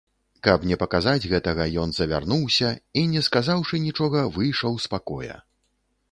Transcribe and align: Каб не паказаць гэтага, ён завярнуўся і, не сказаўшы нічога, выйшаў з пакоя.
Каб 0.45 0.63
не 0.69 0.75
паказаць 0.83 1.27
гэтага, 1.33 1.67
ён 1.81 1.91
завярнуўся 1.97 2.69
і, 2.99 3.03
не 3.11 3.21
сказаўшы 3.27 3.81
нічога, 3.83 4.19
выйшаў 4.39 4.73
з 4.87 4.91
пакоя. 4.95 5.37